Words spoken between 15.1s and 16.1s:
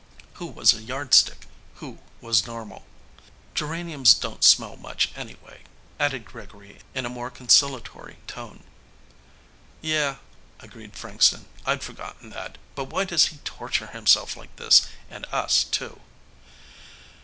and us, too?"